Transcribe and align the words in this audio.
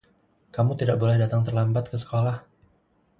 Kamu 0.55 0.71
tidak 0.79 0.97
boleh 1.01 1.17
datang 1.23 1.41
terlambat 1.47 1.85
ke 1.93 1.97
sekolah. 2.03 2.37